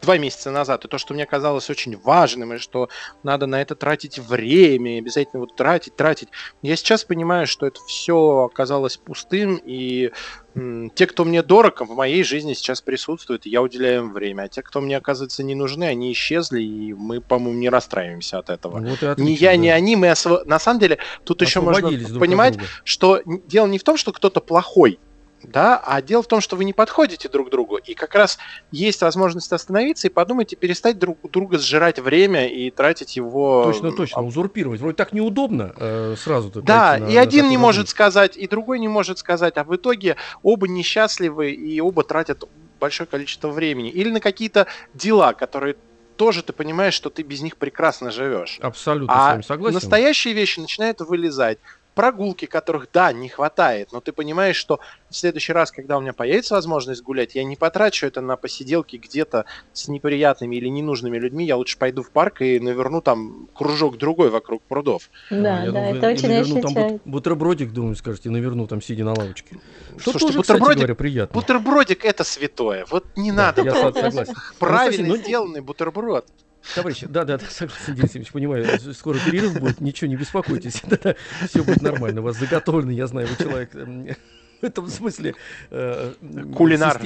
[0.02, 2.88] два месяца назад, и то, что мне казалось очень важным, и что
[3.22, 6.28] надо на это тратить время, и обязательно вот тратить, тратить.
[6.60, 10.10] Я сейчас понимаю, что это все оказалось пустым, и
[10.54, 14.42] м, те, кто мне дорог, в моей жизни сейчас присутствуют, и я уделяю им время,
[14.42, 18.50] а те, кто мне, оказывается, не нужны, они исчезли, и мы, по-моему, не расстраиваемся от
[18.50, 19.56] этого Вот ни отлично, я, да.
[19.56, 22.68] ни они, мы осво- на самом деле тут еще можно друг понимать, друга.
[22.84, 24.98] что дело не в том, что кто-то плохой,
[25.44, 28.38] да, а дело в том, что вы не подходите друг другу, и как раз
[28.70, 33.64] есть возможность остановиться и подумать и перестать друг у друга сжирать время и тратить его.
[33.64, 34.81] Точно, точно, узурпировать.
[34.81, 36.50] Вроде так неудобно э, сразу.
[36.62, 40.68] Да, и один не может сказать, и другой не может сказать, а в итоге оба
[40.68, 42.44] несчастливы и оба тратят
[42.81, 43.90] большое количество времени.
[43.90, 45.76] Или на какие-то дела, которые
[46.16, 48.59] тоже ты понимаешь, что ты без них прекрасно живешь.
[48.61, 49.74] Абсолютно с А вами согласен.
[49.74, 51.59] настоящие вещи начинают вылезать.
[51.94, 56.14] Прогулки, которых, да, не хватает, но ты понимаешь, что в следующий раз, когда у меня
[56.14, 61.44] появится возможность гулять, я не потрачу это на посиделки где-то с неприятными или ненужными людьми,
[61.44, 65.11] я лучше пойду в парк и наверну там кружок другой вокруг прудов.
[65.31, 68.81] Да, А, я да, думаю, это очень наверну там бут- бутербродик, думаю, скажете, наверну там,
[68.81, 69.59] сидя на лавочке.
[69.98, 71.35] Что Слушайте, тоже, кстати бутербродик- говоря, приятно.
[71.40, 72.87] Бутербродик это святое.
[72.88, 73.62] Вот не Да, надо.
[73.64, 74.35] я со- согласен.
[74.59, 76.26] Правильно Анастасия, ну, сделанный бутерброд.
[76.75, 80.83] Товарищи, да, да, да, согласен, Денис Евгеньевич, понимаю, скоро перерыв будет, ничего, не беспокойтесь,
[81.48, 84.09] все будет нормально, у вас заготовленный, я знаю, вы человек эм,
[84.61, 85.35] в этом смысле
[85.70, 86.12] э,
[86.57, 87.01] Кулинар.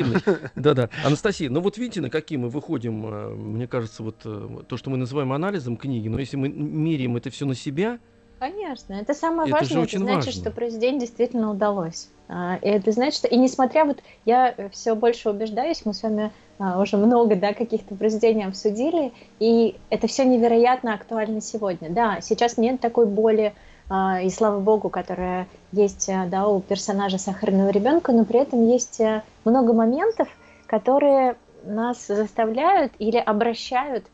[0.54, 0.90] Да-да.
[1.04, 4.90] Анастасия, ну вот видите, на какие мы выходим, э, мне кажется, вот э, то, что
[4.90, 7.98] мы называем анализом книги, но если мы меряем это все на себя,
[8.38, 9.82] Конечно, это самое Это же важное.
[9.82, 10.42] очень это значит, важно.
[10.42, 12.10] что произведение действительно удалось.
[12.28, 16.32] А, И это значит, что и несмотря вот я все больше убеждаюсь, мы с вами
[16.58, 21.90] уже много да, каких-то произведений обсудили, и это все невероятно актуально сегодня.
[21.90, 23.54] Да, сейчас нет такой боли,
[23.88, 28.66] а, и слава богу, которая есть а, да, у персонажа сахарного ребенка, но при этом
[28.66, 30.28] есть а, много моментов,
[30.66, 34.06] которые нас заставляют или обращают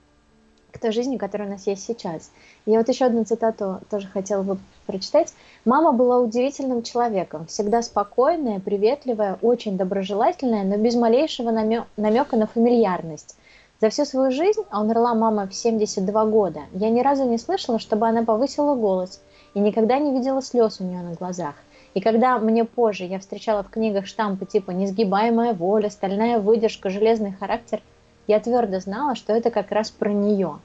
[0.73, 2.31] к той жизни, которая у нас есть сейчас.
[2.65, 5.35] Я вот еще одну цитату тоже хотела бы прочитать.
[5.65, 13.37] «Мама была удивительным человеком, всегда спокойная, приветливая, очень доброжелательная, но без малейшего намека на фамильярность.
[13.81, 17.81] За всю свою жизнь, а умерла мама в 72 года, я ни разу не слышала,
[17.81, 19.21] чтобы она повысила голос,
[19.55, 21.57] и никогда не видела слез у нее на глазах.
[21.95, 27.33] И когда мне позже я встречала в книгах штампы типа «несгибаемая воля», «стальная выдержка», «железный
[27.33, 27.83] характер»,
[28.29, 30.61] я твердо знала, что это как раз про нее.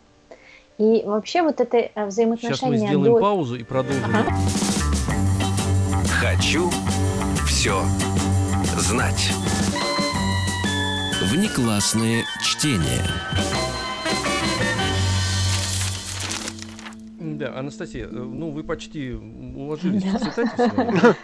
[0.78, 2.56] И вообще вот это взаимоотношение...
[2.56, 3.20] Сейчас мы сделаем до...
[3.20, 4.04] паузу и продолжим.
[4.06, 4.32] Ага.
[6.22, 6.70] Хочу
[7.48, 7.82] все
[8.78, 9.32] знать.
[11.32, 13.02] Внеклассное чтение.
[17.20, 21.16] Да, Анастасия, э, ну вы почти уложились в цитате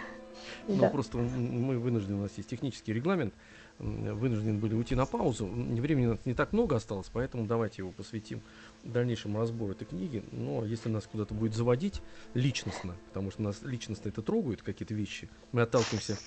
[0.68, 3.34] Но просто мы вынуждены, у нас есть технический регламент,
[3.78, 5.46] вынуждены были уйти на паузу.
[5.46, 8.40] Времени у нас не так много осталось, поэтому давайте его посвятим
[8.84, 10.22] дальнейшему разбору этой книги.
[10.32, 12.02] Но если нас куда-то будет заводить
[12.34, 16.18] личностно, потому что нас личностно это трогают, какие-то вещи, мы отталкиваемся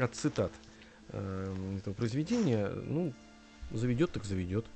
[0.00, 0.52] от цитат
[1.10, 3.12] э, этого произведения, ну,
[3.70, 4.66] заведет так заведет.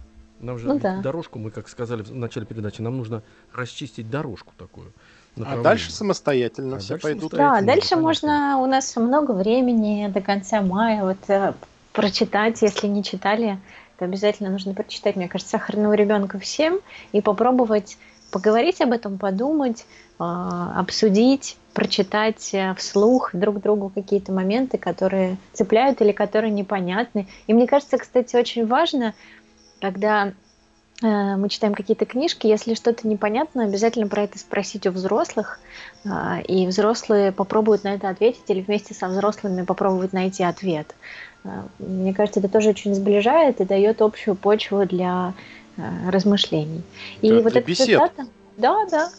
[0.40, 1.00] Нам же ну, да.
[1.00, 3.22] дорожку, мы как сказали в начале передачи, нам нужно
[3.54, 4.92] расчистить дорожку такую.
[5.36, 7.32] А дальше самостоятельно а все дальше пойдут.
[7.32, 11.54] Да, дальше можно, у нас много времени до конца мая, вот э,
[11.92, 13.58] прочитать, если не читали,
[14.02, 16.80] то обязательно нужно прочитать, мне кажется, «Сахарного ребенка» всем
[17.12, 17.98] и попробовать
[18.32, 19.86] поговорить об этом, подумать,
[20.18, 27.28] а, обсудить, прочитать э, вслух друг другу какие-то моменты, которые цепляют или которые непонятны.
[27.46, 29.14] И мне кажется, кстати, очень важно,
[29.80, 30.32] когда
[31.02, 35.60] э, мы читаем какие-то книжки, если что-то непонятно, обязательно про это спросить у взрослых,
[36.04, 40.92] а, и взрослые попробуют на это ответить или вместе со взрослыми попробовать найти ответ.
[41.44, 45.34] А, мне кажется, это тоже очень сближает и дает общую почву для
[45.76, 46.82] а, размышлений.
[47.20, 47.86] И да, вот эта бесед.
[47.86, 48.26] цитата,
[48.56, 49.10] да, да.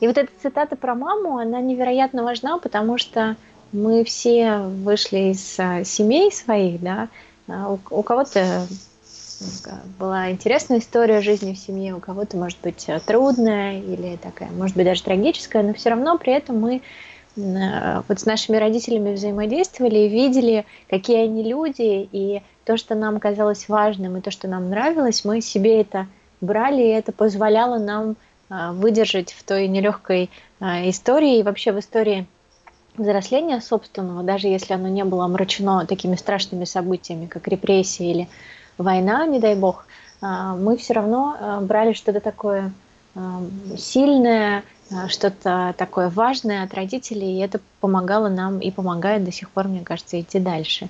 [0.00, 3.36] И вот эта цитата про маму, она невероятно важна, потому что
[3.72, 7.08] мы все вышли из а, семей своих, да.
[7.46, 8.66] У, у кого-то
[9.98, 14.86] была интересная история жизни в семье, у кого-то, может быть, трудная или такая, может быть,
[14.86, 16.80] даже трагическая, но все равно при этом мы Э,
[17.36, 23.68] вот с нашими родителями взаимодействовали и видели, какие они люди, и то, что нам казалось
[23.68, 26.06] важным, и то, что нам нравилось, мы себе это
[26.40, 28.16] брали, и это позволяло нам
[28.50, 32.26] э, выдержать в той нелегкой э, истории и вообще в истории
[32.96, 38.28] взросления собственного, даже если оно не было омрачено такими страшными событиями, как репрессии или
[38.78, 39.86] война, не дай бог,
[40.20, 42.72] мы все равно брали что-то такое
[43.76, 44.62] сильное, Э,
[45.08, 49.80] что-то такое важное от родителей, и это помогало нам и помогает до сих пор, мне
[49.80, 50.88] кажется, идти дальше.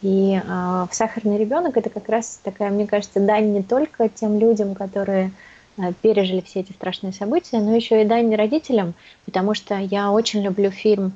[0.00, 4.74] И э, «Сахарный ребенок» это как раз такая, мне кажется, дань не только тем людям,
[4.74, 5.32] которые
[5.76, 10.42] э, пережили все эти страшные события, но еще и дань родителям, потому что я очень
[10.42, 11.12] люблю фильм,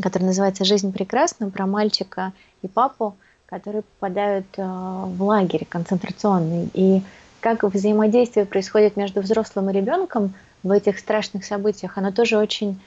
[0.00, 3.14] который называется «Жизнь прекрасна», про мальчика и папу,
[3.46, 6.70] которые попадают э, в лагерь концентрационный.
[6.72, 7.02] И
[7.40, 12.80] как взаимодействие происходит между взрослым и ребенком– в этих страшных событиях, оно тоже очень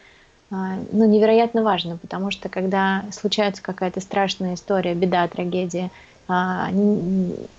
[0.52, 5.90] а, ну, невероятно важно, потому что когда случается какая-то страшная история, беда, трагедия,
[6.28, 6.70] а,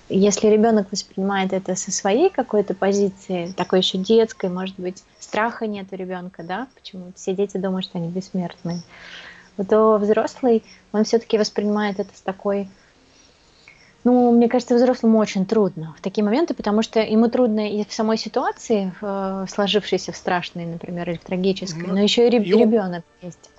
[0.08, 5.88] если ребенок воспринимает это со своей какой-то позиции, такой еще детской, может быть, страха нет
[5.90, 8.82] у ребенка, да, почему все дети думают, что они бессмертные,
[9.68, 12.68] то взрослый, он все-таки воспринимает это с такой
[14.06, 17.92] ну, мне кажется, взрослому очень трудно в такие моменты, потому что ему трудно и в
[17.92, 22.44] самой ситуации, в, сложившейся в страшной, например, или в трагической, ну, но еще и, реб-
[22.44, 23.50] и ребенок есть.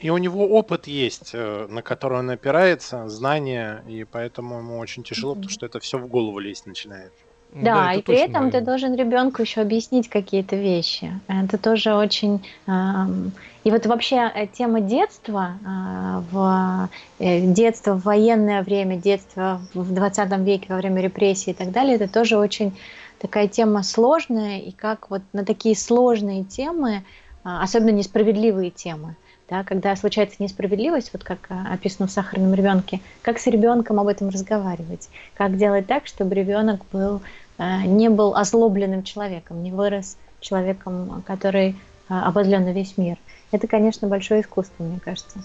[0.00, 5.04] И у него опыт есть, э, на который он опирается, знания, и поэтому ему очень
[5.04, 5.36] тяжело, mm-hmm.
[5.36, 7.12] потому что это все в голову лезть начинает.
[7.54, 8.60] Да, да и при этом наверное.
[8.60, 11.12] ты должен ребенку еще объяснить какие-то вещи.
[11.28, 12.44] Это тоже очень...
[12.66, 19.94] И вот вообще э, тема детства, а, в э, детство в военное время, детство в
[19.94, 22.74] 20 веке во время репрессий и так далее, это тоже очень
[23.18, 27.04] такая тема сложная, и как вот на такие сложные темы,
[27.42, 29.16] а, особенно несправедливые темы,
[29.48, 34.08] да, когда случается несправедливость, вот как а, описано в «Сахарном ребенке», как с ребенком об
[34.08, 37.22] этом разговаривать, как делать так, чтобы ребенок был
[37.58, 41.74] не был озлобленным человеком, не вырос человеком, который э,
[42.08, 43.18] обозлен на весь мир.
[43.50, 45.42] Это, конечно, большое искусство, мне кажется.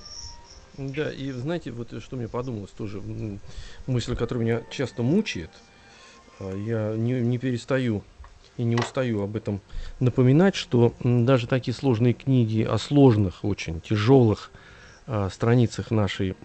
[0.77, 3.01] Да, и знаете, вот что мне подумалось тоже,
[3.85, 5.49] мысль, которая меня часто мучает,
[6.39, 8.03] а, я не, не перестаю
[8.55, 9.61] и не устаю об этом
[9.99, 14.51] напоминать, что даже такие сложные книги о сложных, очень тяжелых
[15.05, 16.35] а, страницах нашей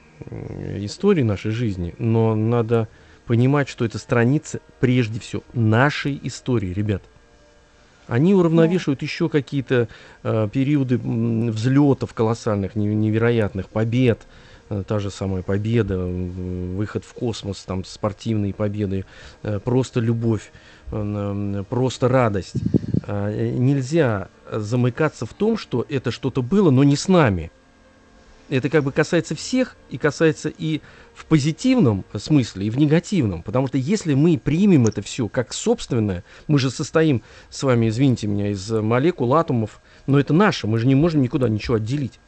[0.78, 2.88] истории, нашей жизни, но надо
[3.26, 7.02] понимать, что это страница прежде всего нашей истории, ребят.
[8.06, 9.88] Они уравновешивают еще какие-то
[10.22, 14.26] э, периоды м, взлетов колоссальных, не- невероятных, побед.
[14.68, 19.06] Э, Та же самая победа, м, выход в космос, там спортивные победы,
[19.42, 20.52] э, просто любовь,
[20.90, 22.66] э, просто радость.
[23.02, 27.52] Э, Нельзя замыкаться в том, что это что-то было, но не с нами.
[28.50, 30.80] Это как бы касается всех и касается и
[31.14, 33.42] в позитивном смысле, и в негативном.
[33.42, 38.26] Потому что если мы примем это все как собственное, мы же состоим с вами, извините
[38.26, 42.20] меня, из молекул, атомов, но это наше, мы же не можем никуда ничего отделить.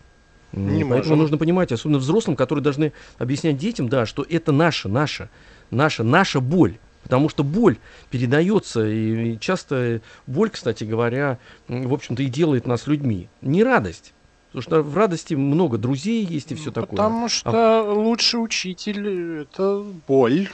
[0.53, 1.19] Не Поэтому можем.
[1.19, 5.29] нужно понимать, особенно взрослым, которые должны объяснять детям, да, что это наша, наша,
[5.71, 6.79] наша, наша боль.
[7.03, 7.77] Потому что боль
[8.11, 11.39] передается, и часто боль, кстати говоря,
[11.69, 13.29] в общем-то и делает нас людьми.
[13.43, 14.13] Не радость.
[14.57, 16.89] Потому что в радости много друзей есть и все такое.
[16.89, 20.49] Потому что лучший учитель это боль.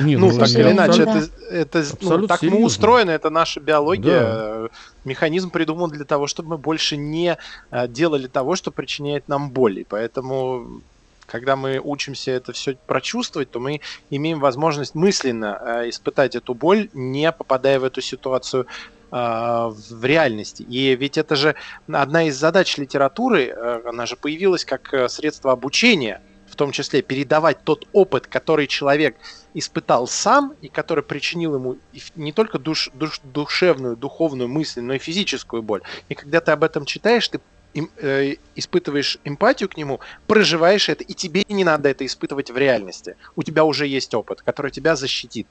[0.00, 2.66] Не, Ну, ну, так или ну, иначе, это, это ну, так мы серьезно.
[2.66, 4.20] устроены, это наша биология.
[4.20, 4.68] Да.
[5.04, 7.36] Механизм придуман для того, чтобы мы больше не
[7.70, 9.80] э, делали того, что причиняет нам боль.
[9.80, 10.80] И поэтому,
[11.26, 16.88] когда мы учимся это все прочувствовать, то мы имеем возможность мысленно э, испытать эту боль,
[16.94, 18.66] не попадая в эту ситуацию
[19.12, 20.62] в реальности.
[20.62, 21.54] И ведь это же
[21.86, 27.02] одна из задач литературы, э, она же появилась как э, средство обучения, в том числе
[27.02, 29.16] передавать тот опыт, который человек
[29.54, 31.76] испытал сам и который причинил ему
[32.16, 35.82] не только душ, душ- душевную, духовную мысль, но и физическую боль.
[36.08, 37.40] И когда ты об этом читаешь, ты
[37.74, 42.56] им- э, испытываешь эмпатию к нему, проживаешь это, и тебе не надо это испытывать в
[42.56, 43.16] реальности.
[43.36, 45.48] У тебя уже есть опыт, который тебя защитит.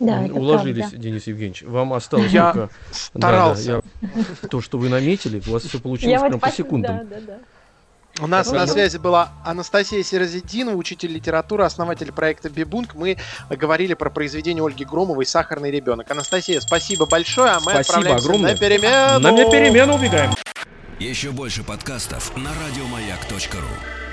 [0.00, 0.96] Да, Уложились, правда.
[0.98, 1.62] Денис Евгеньевич.
[1.62, 3.82] Вам осталось Я только Старался.
[3.82, 4.08] Да, да,
[4.42, 6.98] я- то, что вы наметили, у вас все получилось Я вот прям по секундам.
[7.08, 7.38] да, да, да.
[8.20, 12.94] У нас на связи была Анастасия Сирозидинова, учитель литературы, основатель проекта Бибунг.
[12.94, 13.16] Мы
[13.48, 16.10] говорили про произведение Ольги Громовой «Сахарный ребенок».
[16.10, 18.52] Анастасия, спасибо большое, а мы Спасибо отправляемся огромное.
[18.52, 19.20] на перемену.
[19.20, 20.32] На перемену убегаем.
[20.98, 24.07] Еще больше подкастов на радиомаяк.ру.